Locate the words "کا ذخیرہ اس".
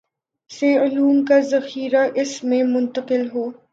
1.25-2.43